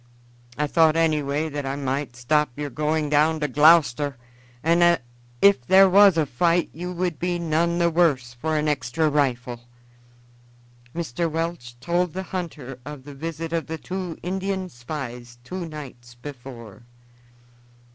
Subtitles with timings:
[0.57, 4.17] I thought anyway that I might stop your going down to Gloucester,
[4.63, 5.03] and that
[5.43, 9.61] if there was a fight you would be none the worse for an extra rifle."
[10.95, 11.29] Mr.
[11.29, 16.81] Welch told the hunter of the visit of the two Indian spies two nights before.